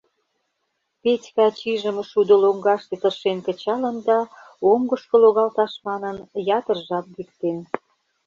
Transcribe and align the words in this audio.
Петька 1.01 1.47
чижым 1.59 1.97
шудо 2.09 2.33
лоҥгаште 2.43 2.95
тыршен 3.01 3.37
кычалын 3.45 3.97
да, 4.07 4.19
оҥгышко 4.71 5.15
логалташ 5.23 5.73
манын, 5.87 6.17
ятыр 6.57 6.77
жап 6.87 7.05
виктен. 7.17 7.57